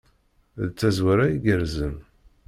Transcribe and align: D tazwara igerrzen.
D 0.67 0.69
tazwara 0.79 1.25
igerrzen. 1.35 1.95